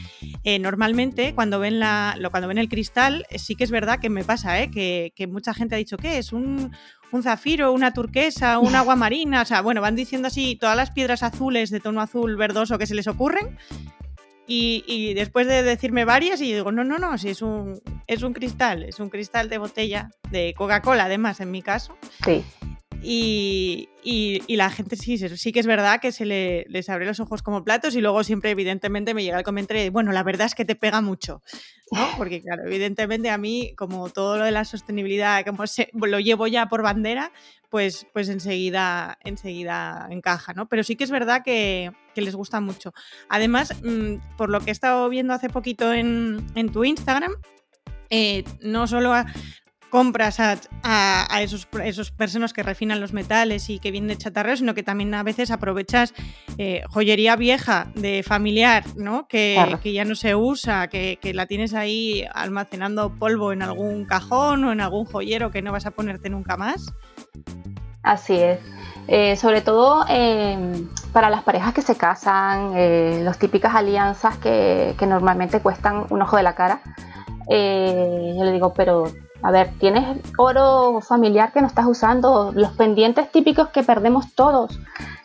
Eh, 0.44 0.58
normalmente 0.58 1.36
cuando 1.36 1.60
ven, 1.60 1.79
la, 1.79 2.18
cuando 2.32 2.48
ven 2.48 2.58
el 2.58 2.68
cristal, 2.68 3.27
sí 3.36 3.56
que 3.56 3.63
es 3.63 3.72
verdad 3.72 4.00
que 4.00 4.10
me 4.10 4.24
pasa, 4.24 4.60
¿eh? 4.60 4.72
que, 4.72 5.13
que 5.15 5.27
mucha 5.27 5.53
gente 5.53 5.75
ha 5.75 5.77
dicho 5.77 5.98
que 5.98 6.18
es 6.18 6.34
un, 6.34 6.72
un 7.12 7.24
zafiro, 7.24 7.72
una 7.72 7.94
turquesa, 7.94 8.58
un 8.58 8.75
agua 8.75 8.96
marina, 8.96 9.44
o 9.44 9.46
sea, 9.46 9.62
bueno, 9.62 9.82
van 9.82 9.96
diciendo 9.96 10.27
así 10.27 10.56
todas 10.56 10.75
las 10.75 10.89
piedras 10.89 11.22
azules 11.22 11.70
de 11.70 11.79
tono 11.79 12.01
azul 12.01 12.36
verdoso 12.38 12.79
que 12.79 12.88
se 12.88 12.96
les 12.96 13.08
ocurren 13.08 13.58
y, 14.51 15.13
después 15.13 15.48
de 15.48 15.62
decirme 15.63 16.06
varias, 16.06 16.41
y 16.41 16.51
digo, 16.51 16.72
no, 16.72 16.84
no, 16.84 16.98
no, 16.98 17.18
si 17.18 17.29
es 17.29 17.41
un, 17.41 17.79
es 18.08 18.24
un 18.24 18.34
cristal, 18.34 18.84
es 18.84 19.00
un 19.00 19.10
cristal 19.10 19.48
de 19.48 19.60
botella 19.60 20.10
de 20.32 20.53
Coca-Cola, 20.58 21.06
además, 21.06 21.39
en 21.39 21.51
mi 21.51 21.62
caso. 21.62 21.96
Sí. 22.25 22.44
Y, 23.01 23.88
la 24.50 24.70
gente 24.70 24.96
sí, 24.96 25.18
sí 25.18 25.51
que 25.51 25.60
es 25.60 25.65
verdad 25.65 26.01
que 26.01 26.12
se 26.12 26.25
les 26.25 26.89
abre 26.89 27.06
los 27.06 27.20
ojos 27.20 27.41
como 27.41 27.63
platos 27.63 27.96
y 27.96 28.01
luego 28.01 28.24
siempre 28.24 28.51
evidentemente 28.51 29.13
me 29.13 29.24
llega 29.24 29.38
el 29.38 29.44
comentario 29.44 29.82
de, 29.84 29.89
bueno, 29.89 30.12
la 30.12 30.24
verdad 30.24 30.48
es 30.48 30.56
que 30.56 30.65
te 30.65 30.75
pega 30.75 31.01
mucho, 31.01 31.41
¿no? 31.91 32.00
Porque 32.18 32.41
claro, 32.41 32.63
evidentemente 32.65 33.29
a 33.29 33.38
mí, 33.38 33.74
como 33.77 34.10
todo 34.10 34.38
lo 34.38 34.44
de 34.44 34.51
la 34.51 34.65
sostenibilidad, 34.65 35.46
como 35.46 35.63
lo 36.08 36.20
llevo 36.20 36.48
ya 36.48 36.68
por 36.68 36.84
bandera, 36.84 37.32
pues, 37.70 38.08
pues 38.13 38.29
enseguida, 38.29 39.18
enseguida 39.24 40.08
encaja, 40.10 40.53
¿no? 40.53 40.68
Pero 40.68 40.84
sí 40.84 40.96
que 40.96 41.03
es 41.03 41.12
verdad 41.12 41.44
que, 41.44 41.91
les 42.15 42.36
gusta 42.36 42.60
mucho. 42.60 42.94
Además, 43.29 43.74
mm, 43.82 44.36
por 44.36 44.50
lo 44.50 44.60
que 44.60 44.72
he 44.72 44.74
estado 44.74 45.08
viendo 45.08 45.34
hace 45.34 45.50
poquito 45.50 45.94
en, 45.94 46.44
tu 46.74 46.84
Instagram, 46.84 47.32
eh, 48.10 48.44
no 48.60 48.88
solo 48.88 49.13
compras 49.89 50.39
a, 50.39 50.58
esos, 51.41 51.67
esos, 51.84 52.12
personas 52.12 52.53
que 52.53 52.63
refinan 52.63 53.01
los 53.01 53.13
metales 53.13 53.69
y 53.69 53.79
que 53.79 53.91
vienen 53.91 54.10
de 54.10 54.17
chatarrero, 54.17 54.58
sino 54.58 54.74
que 54.74 54.84
también 54.84 55.13
a 55.13 55.24
veces 55.24 55.51
aprovechas 55.51 56.13
eh, 56.58 56.84
joyería 56.89 57.36
vieja 57.36 57.88
de 57.96 58.24
familiar, 58.24 58.84
¿no? 58.96 59.27
Que, 59.27 59.77
que 59.84 59.93
ya 59.93 60.05
no 60.05 60.15
se 60.15 60.36
usa, 60.36 60.88
que, 60.88 61.17
que, 61.22 61.34
la 61.34 61.46
tienes 61.46 61.74
ahí 61.74 62.25
almacenando 62.34 63.13
polvo 63.15 63.51
en 63.51 63.62
algún 63.62 64.05
cajón 64.05 64.63
o 64.63 64.72
en 64.72 64.81
algún 64.81 65.05
joyero 65.05 65.51
que 65.51 65.62
no 65.62 65.72
vas 65.72 65.86
a 65.86 65.91
ponerte 65.91 66.29
nunca 66.29 66.58
más. 66.58 66.93
Así 68.03 68.36
es. 68.36 68.60
Eh, 69.08 69.36
sobre 69.36 69.62
todo 69.62 70.05
em, 70.08 70.88
para 71.12 71.29
las 71.29 71.41
parejas 71.43 71.74
que 71.74 71.81
se 71.81 71.98
casan, 71.98 72.74
eh, 72.75 73.22
las 73.24 73.39
típicas 73.39 73.74
alianzas 73.74 74.38
que, 74.38 74.93
que, 75.00 75.08
normalmente 75.08 75.62
cuestan 75.62 76.05
un 76.10 76.22
ojo 76.22 76.38
de 76.38 76.43
la 76.43 76.53
cara. 76.53 76.81
Yo 77.50 78.43
le 78.43 78.51
digo, 78.51 78.74
pero 78.75 79.12
a 79.41 79.51
ver, 79.51 79.69
tienes 79.79 80.17
oro 80.38 81.00
familiar 81.01 81.51
que 81.53 81.62
no 81.62 81.67
estás 81.67 81.86
usando, 81.86 82.51
los 82.53 82.72
pendientes 82.72 83.31
típicos 83.31 83.69
que 83.69 83.84
perdemos 83.84 84.34
todos, 84.34 84.79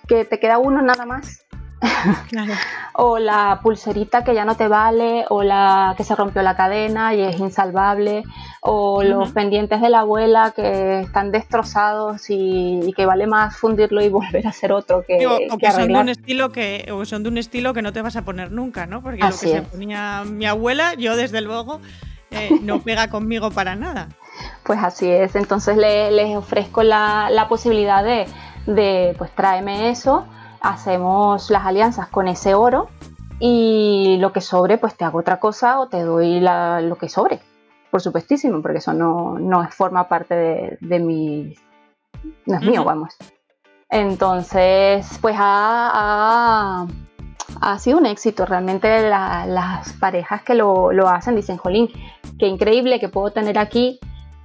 que 0.07 0.25
te 0.25 0.39
queda 0.39 0.59
uno 0.59 0.83
nada 0.83 1.05
más. 1.07 1.41
o 2.95 3.19
la 3.19 3.61
pulserita 3.63 4.25
que 4.25 4.35
ya 4.35 4.45
no 4.45 4.57
te 4.57 4.69
vale, 4.69 5.25
o 5.29 5.43
la 5.43 5.95
que 5.97 6.05
se 6.05 6.15
rompió 6.15 6.41
la 6.43 6.57
cadena 6.57 7.15
y 7.15 7.21
es 7.21 7.39
insalvable, 7.39 8.23
o 8.61 9.03
los 9.03 9.33
pendientes 9.33 9.81
de 9.83 9.91
la 9.91 10.01
abuela 10.01 10.53
que 10.55 11.01
están 11.01 11.31
destrozados 11.31 12.27
y, 12.29 12.93
que 12.97 13.05
vale 13.05 13.27
más 13.27 13.57
fundirlo 13.57 14.03
y 14.03 14.09
volver 14.11 14.47
a 14.47 14.51
hacer 14.51 14.73
otro 14.73 15.05
que, 15.07 15.27
o, 15.27 15.59
que, 15.59 15.71
son 15.73 15.89
de 15.89 15.99
un 15.99 16.09
estilo 16.09 16.51
que 16.51 16.89
o 16.91 17.05
son 17.05 17.23
de 17.25 17.29
un 17.29 17.39
estilo 17.39 17.75
que 17.75 17.83
no 17.83 17.93
te 17.93 18.01
vas 18.01 18.17
a 18.17 18.23
poner 18.23 18.53
nunca, 18.53 18.87
¿no? 18.87 19.03
Porque 19.03 19.21
lo 19.21 19.27
que 19.27 19.33
se 19.33 19.63
ponía 19.63 20.23
mi 20.25 20.47
abuela, 20.47 20.95
yo 20.95 21.17
desde 21.17 21.41
luego 21.41 21.81
eh, 22.35 22.51
no 22.63 22.81
pega 22.81 23.09
conmigo 23.09 23.51
para 23.51 23.77
nada. 23.77 24.09
Pues 24.65 24.83
así 24.83 25.09
es, 25.11 25.37
entonces 25.37 25.77
les 25.77 26.37
ofrezco 26.37 26.83
la, 26.83 27.47
posibilidad 27.49 28.03
de, 28.03 28.27
de, 28.67 29.15
pues 29.19 29.31
tráeme 29.35 29.91
eso 29.91 30.27
hacemos 30.65 31.51
las 31.51 31.67
alianzas 31.67 32.09
con 32.09 32.27
ese 32.27 32.55
oro 32.55 32.89
y 33.39 34.17
lo 34.19 34.33
que 34.33 34.41
sobre, 34.41 34.79
pues 34.79 34.97
te 34.97 35.05
hago 35.05 35.19
otra 35.19 35.39
cosa 35.39 35.79
o 35.79 35.89
te 35.89 36.01
doy 36.03 36.41
lo 36.41 36.97
que 36.97 37.09
sobre, 37.09 37.41
por 37.91 38.01
supuestísimo, 38.01 38.63
porque 38.63 38.79
eso 38.79 38.95
no, 38.95 39.39
no 39.39 39.69
forma 39.71 40.09
parte 40.09 40.79
de, 40.81 40.99
mi... 40.99 41.55
no 42.47 42.57
es 42.57 42.63
mío, 42.63 42.83
vamos. 42.83 43.15
Entonces, 43.91 45.07
pues 45.21 45.37
ha, 45.39 46.87
ha, 47.61 47.79
sido 47.79 47.99
un 47.99 48.07
éxito. 48.07 48.47
Realmente 48.47 49.09
las 49.09 49.93
parejas 49.95 50.43
que 50.43 50.55
lo, 50.55 50.93
lo 50.93 51.09
hacen 51.09 51.37
dicen, 51.37 51.59
Jolín, 51.59 51.91
qué 52.39 52.47
increíble 52.47 53.01
que 53.01 53.09
puedo 53.09 53.31
tener 53.31 53.59
aquí 53.59 53.99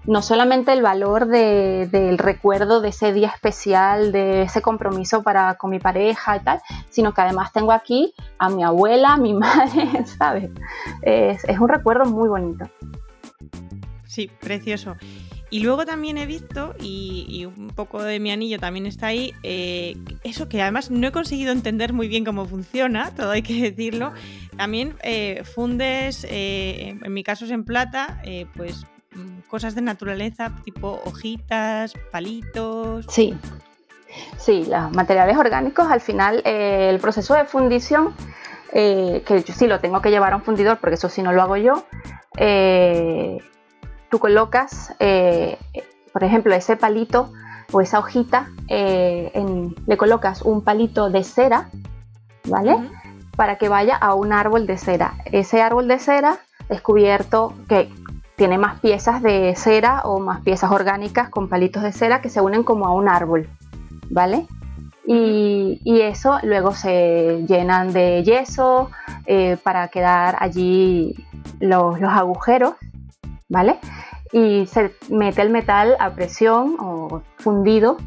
no 0.05 0.21
solamente 0.21 0.73
el 0.73 0.81
valor 0.81 1.27
del 1.27 2.17
recuerdo 2.17 2.81
de 2.81 2.89
ese 2.89 3.13
día 3.13 3.27
especial, 3.27 4.11
de 4.11 4.43
ese 4.43 4.61
compromiso 4.61 5.23
para 5.23 5.55
con 5.55 5.69
mi 5.69 5.79
pareja 5.79 6.37
y 6.37 6.39
tal, 6.39 6.61
sino 6.89 7.13
que 7.13 7.21
además 7.21 7.51
tengo 7.53 7.71
aquí 7.71 8.13
a 8.37 8.49
mi 8.49 8.63
abuela, 8.63 9.13
a 9.13 9.17
mi 9.17 9.33
madre, 9.35 10.05
¿sabes? 10.17 10.49
Es, 11.01 11.43
un 11.59 11.69
recuerdo 11.69 12.05
muy 12.05 12.29
bonito. 12.29 12.67
Sí, 14.05 14.31
precioso. 14.39 14.95
Y 15.51 15.61
luego 15.61 15.85
también 15.85 16.17
he 16.17 16.25
visto, 16.25 16.75
y, 16.79 17.45
un 17.45 17.69
poco 17.69 18.03
de 18.03 18.19
mi 18.19 18.31
anillo 18.31 18.59
también 18.59 18.85
está 18.85 19.07
ahí, 19.07 19.33
eh, 19.41 19.97
eso 20.23 20.47
que 20.47 20.61
además 20.61 20.91
no 20.91 21.07
he 21.07 21.11
conseguido 21.11 21.51
entender 21.51 21.91
muy 21.91 22.07
bien 22.07 22.23
cómo 22.23 22.45
funciona, 22.45 23.11
todo 23.15 23.31
hay 23.31 23.41
que 23.41 23.71
decirlo. 23.71 24.13
También 24.57 24.95
eh, 25.01 25.43
fundes, 25.43 26.25
eh, 26.29 26.99
en 27.01 27.13
mi 27.13 27.23
caso 27.23 27.45
es 27.45 27.51
en 27.51 27.63
plata, 27.63 28.21
pues 28.55 28.85
Mm, 29.15 29.39
cosas 29.47 29.73
de 29.73 29.81
naturaleza, 29.81 30.51
tipo 30.63 31.01
hojitas, 31.05 31.93
palitos. 32.11 33.05
Sí, 33.09 33.35
sí, 34.37 34.65
los 34.69 34.91
materiales 34.91 35.35
orgánicos, 35.37 35.87
al 35.89 36.01
final 36.01 36.41
el 36.45 36.99
proceso 36.99 37.33
de 37.33 37.45
fundición, 37.45 38.13
que 38.71 39.43
yo 39.45 39.53
sí 39.53 39.65
lo 39.65 39.79
tengo 39.79 40.01
que 40.01 40.11
llevar 40.11 40.33
a 40.33 40.35
un 40.35 40.43
fundidor, 40.43 40.77
porque 40.77 40.95
eso 40.95 41.09
sí 41.09 41.23
no 41.23 41.31
lo 41.31 41.41
hago 41.41 41.57
yo, 41.57 41.85
tú 44.09 44.19
colocas, 44.19 44.93
por 46.13 46.23
ejemplo, 46.23 46.53
ese 46.53 46.75
palito 46.75 47.31
o 47.71 47.81
esa 47.81 47.99
hojita, 47.99 48.49
le 48.67 49.97
colocas 49.97 50.41
un 50.41 50.63
palito 50.63 51.09
de 51.09 51.23
cera, 51.23 51.69
¿vale? 52.45 52.75
Para 53.35 53.57
que 53.57 53.69
vaya 53.69 53.95
a 53.95 54.13
un 54.15 54.33
árbol 54.33 54.67
de 54.67 54.77
cera. 54.77 55.13
Ese 55.25 55.61
árbol 55.61 55.87
de 55.87 55.99
cera 55.99 56.39
es 56.69 56.81
cubierto, 56.81 57.53
que 57.67 57.89
tiene 58.39 58.57
más 58.57 58.79
piezas 58.79 59.21
de 59.21 59.53
cera 59.57 60.03
o 60.05 60.19
más 60.19 60.41
piezas 60.41 60.71
orgánicas 60.71 61.27
con 61.27 61.49
palitos 61.49 61.83
de 61.83 61.91
cera 61.91 62.21
que 62.21 62.29
se 62.29 62.39
unen 62.39 62.63
como 62.63 62.85
a 62.85 62.93
un 62.93 63.09
árbol, 63.09 63.49
¿vale? 64.09 64.47
Y, 65.05 65.81
eso 65.85 66.39
luego 66.43 66.73
se 66.73 67.43
llenan 67.47 67.91
de 67.91 68.23
yeso 68.23 68.91
eh, 69.25 69.57
para 69.61 69.89
quedar 69.89 70.37
allí 70.39 71.15
los, 71.59 72.01
agujeros, 72.01 72.75
¿vale? 73.49 73.79
Y 74.31 74.67
se 74.67 74.93
mete 75.09 75.41
el 75.41 75.49
metal 75.49 75.97
a 75.99 76.13
presión 76.13 76.77
o 76.79 77.23
fundido 77.37 77.97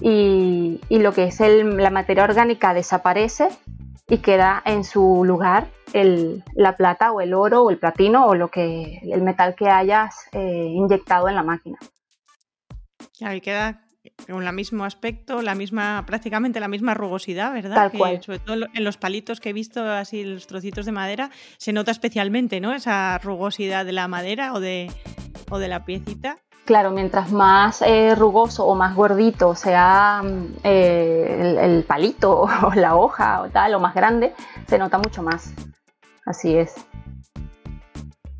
y, 0.00 0.80
lo 0.90 1.12
que 1.12 1.24
es 1.24 1.40
la 1.40 1.90
materia 1.90 2.24
orgánica 2.24 2.74
desaparece 2.74 3.48
y 4.08 4.18
queda 4.18 4.62
en 4.64 4.84
su 4.84 5.22
lugar 5.24 5.68
la 6.54 6.76
plata 6.76 7.12
o 7.12 7.20
el 7.20 7.34
oro 7.34 7.62
o 7.62 7.70
el 7.70 7.78
platino 7.78 8.26
o 8.26 8.34
lo 8.34 8.48
que 8.48 9.00
el 9.02 9.22
metal 9.22 9.54
que 9.54 9.68
hayas 9.68 10.26
eh, 10.32 10.66
inyectado 10.68 11.28
en 11.28 11.36
la 11.36 11.44
máquina. 11.44 11.78
Ahí 13.22 13.40
queda 13.40 13.83
con 14.28 14.46
el 14.46 14.52
mismo 14.52 14.84
aspecto, 14.84 15.42
la 15.42 15.54
misma, 15.54 16.04
prácticamente 16.06 16.60
la 16.60 16.68
misma 16.68 16.94
rugosidad, 16.94 17.52
¿verdad? 17.52 17.74
Tal 17.74 17.92
cual. 17.92 18.22
Sobre 18.22 18.38
todo 18.38 18.66
en 18.72 18.84
los 18.84 18.96
palitos 18.96 19.40
que 19.40 19.50
he 19.50 19.52
visto, 19.52 19.82
así 19.82 20.24
los 20.24 20.46
trocitos 20.46 20.86
de 20.86 20.92
madera, 20.92 21.30
se 21.58 21.72
nota 21.72 21.90
especialmente, 21.90 22.60
¿no? 22.60 22.72
Esa 22.72 23.18
rugosidad 23.18 23.84
de 23.84 23.92
la 23.92 24.08
madera 24.08 24.52
o 24.52 24.60
de, 24.60 24.90
o 25.50 25.58
de 25.58 25.68
la 25.68 25.84
piecita. 25.84 26.38
Claro, 26.64 26.92
mientras 26.92 27.30
más 27.30 27.82
eh, 27.82 28.14
rugoso 28.14 28.64
o 28.64 28.74
más 28.74 28.94
gordito 28.94 29.54
sea 29.54 30.22
mm, 30.24 30.46
eh, 30.64 31.58
el, 31.60 31.84
palito 31.84 32.40
o 32.62 32.74
la 32.74 32.96
hoja 32.96 33.42
o 33.42 33.50
tal, 33.50 33.74
o 33.74 33.80
más 33.80 33.94
grande, 33.94 34.34
se 34.66 34.78
nota 34.78 34.98
mucho 34.98 35.22
más. 35.22 35.52
Así 36.24 36.56
es. 36.56 36.74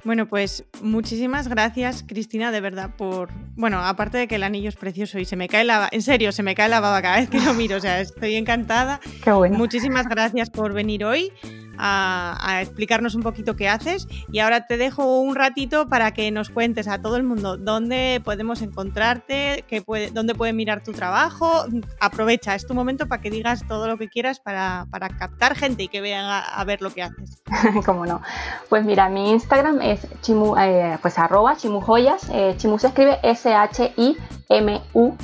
Bueno, 0.05 0.27
pues 0.27 0.65
muchísimas 0.83 1.49
gracias, 1.49 2.05
Cristina, 2.07 2.53
de 2.53 2.61
verdad, 2.61 2.95
por. 2.97 3.31
Bueno, 3.57 3.81
aparte 3.81 4.19
de 4.19 4.29
que 4.29 4.35
el 4.35 4.43
anillo 4.43 4.69
es 4.69 4.77
precioso 4.77 5.19
y 5.19 5.25
se 5.25 5.37
me 5.37 5.49
cae 5.49 5.65
la. 5.65 5.89
En 5.91 6.03
serio, 6.03 6.31
se 6.33 6.43
me 6.43 6.55
cae 6.55 6.69
la 6.69 6.81
baba 6.81 7.01
cada 7.01 7.17
vez 7.17 7.31
que 7.31 7.41
lo 7.41 7.55
miro. 7.55 7.77
O 7.77 7.81
sea, 7.81 8.01
estoy 8.01 8.37
encantada. 8.37 9.01
Qué 9.23 9.33
bueno. 9.33 9.57
Muchísimas 9.57 10.07
gracias 10.07 10.51
por 10.51 10.75
venir 10.75 11.05
hoy 11.05 11.33
a, 11.79 12.61
explicarnos 12.61 13.15
un 13.15 13.23
poquito 13.23 13.57
qué 13.57 13.69
haces. 13.69 14.07
Y 14.31 14.41
ahora 14.41 14.67
te 14.67 14.77
dejo 14.77 15.21
un 15.21 15.35
ratito 15.35 15.89
para 15.89 16.13
que 16.13 16.31
nos 16.31 16.51
cuentes 16.51 16.89
a 16.89 17.01
todo 17.01 17.17
el 17.17 17.23
mundo 17.23 17.57
dónde 17.57 18.21
podemos 18.25 18.63
encontrarte, 18.63 19.65
qué 19.69 19.83
puede, 19.83 20.11
dónde 20.11 20.35
pueden 20.35 20.57
mirar 20.57 20.83
tu 20.83 20.93
trabajo. 20.93 21.65
Aprovecha, 22.01 22.55
es 22.55 22.67
tu 22.67 22.75
momento 22.75 23.07
para 23.07 23.21
que 23.23 23.31
digas 23.31 23.67
todo 23.67 23.87
lo 23.89 23.99
que 23.99 24.09
quieras 24.09 24.41
para, 24.41 24.87
captar 25.19 25.55
gente 25.57 25.85
y 25.85 25.89
que 25.89 26.01
vean 26.01 26.25
a, 26.27 26.65
ver 26.65 26.83
lo 26.83 26.91
que 26.91 27.03
haces. 27.03 27.43
Cómo 27.87 28.07
no. 28.07 28.23
Pues 28.69 28.85
mira, 28.85 29.09
mi 29.09 29.31
Instagram 29.31 29.81
es 29.83 30.07
chimu, 30.23 30.57
eh, 30.57 30.99
pues 31.01 31.19
arroba 31.19 31.57
chimujoyas. 31.57 32.29
Eh, 32.33 32.55
chimu 32.57 32.79
se 32.79 32.89
escribe 32.89 33.19
S-H-I-M-U 33.23 35.17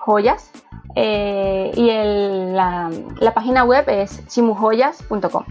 joyas. 0.00 0.50
Eh, 0.96 1.70
y 1.76 1.86
la, 2.52 2.90
página 3.34 3.64
web 3.64 3.84
es 3.88 4.26
chimujoyas.com. 4.26 5.44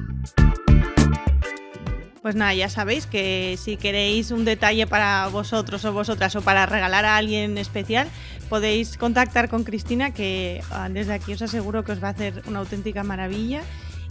Pues 2.22 2.36
nada, 2.36 2.54
ya 2.54 2.68
sabéis 2.68 3.08
que 3.08 3.56
si 3.58 3.78
queréis 3.78 4.32
un 4.32 4.44
detalle 4.44 4.86
para 4.86 5.28
vosotros 5.30 5.86
o 5.86 5.94
vosotras 5.94 6.36
o 6.36 6.42
para 6.42 6.66
regalar 6.66 7.06
a 7.06 7.16
alguien 7.16 7.58
especial, 7.58 8.10
podéis 8.50 8.98
contactar 8.98 9.48
con 9.48 9.64
Cristina, 9.64 10.12
que 10.12 10.62
ah, 10.72 10.90
desde 10.90 11.14
aquí 11.14 11.32
os 11.32 11.42
aseguro 11.42 11.86
que 11.86 11.94
os 11.94 12.04
va 12.04 12.10
a 12.10 12.12
hacer 12.12 12.44
una 12.48 12.60
auténtica 12.60 13.04
maravilla 13.04 13.62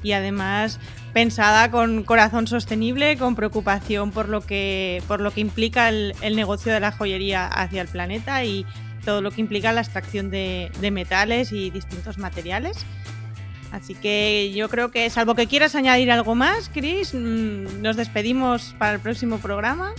y 0.02 0.12
además 0.12 0.80
pensada 1.12 1.70
con 1.70 2.04
corazón 2.04 2.46
sostenible, 2.46 3.18
con 3.18 3.34
preocupación 3.34 4.10
por 4.10 4.30
lo 4.30 4.40
que, 4.40 5.02
por 5.06 5.20
lo 5.20 5.30
que 5.32 5.42
implica 5.42 5.90
el 5.90 6.34
negocio 6.34 6.72
de 6.72 6.80
la 6.80 6.92
joyería 6.92 7.46
hacia 7.46 7.82
el 7.82 7.88
planeta 7.88 8.42
y 8.44 8.64
todo 9.08 9.22
lo 9.22 9.30
que 9.30 9.40
implica 9.40 9.72
la 9.72 9.80
extracción 9.80 10.28
de, 10.28 10.70
metales 10.92 11.50
y 11.50 11.70
distintos 11.70 12.18
materiales. 12.18 12.84
Así 13.72 13.94
que 13.94 14.52
yo 14.54 14.68
creo 14.68 14.90
que, 14.90 15.08
salvo 15.08 15.34
que 15.34 15.46
quieras 15.46 15.74
añadir 15.74 16.10
algo 16.10 16.34
más, 16.34 16.68
Chris, 16.68 17.14
mm, 17.14 17.80
nos 17.80 17.96
despedimos 17.96 18.74
para 18.78 18.92
el 18.92 19.00
próximo 19.00 19.38
programa. 19.38 19.94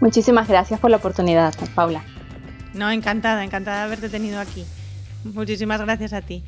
Muchísimas 0.00 0.46
gracias 0.46 0.78
por 0.78 0.88
la 0.88 0.98
oportunidad, 0.98 1.52
Paula. 1.74 2.04
No, 2.74 2.92
encantada, 2.92 3.42
encantada 3.42 3.78
de 3.78 3.84
haberte 3.86 4.08
tenido 4.08 4.38
aquí. 4.38 4.64
Muchísimas 5.24 5.80
gracias 5.80 6.12
a 6.12 6.20
ti. 6.20 6.44